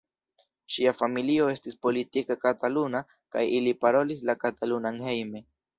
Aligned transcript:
Ŝia 0.75 0.93
familio 1.01 1.49
estis 1.57 1.77
politike 1.87 2.39
kataluna 2.47 3.05
kaj 3.37 3.47
ili 3.61 3.79
parolis 3.87 4.29
la 4.31 4.41
katalunan 4.47 5.03
hejme. 5.09 5.51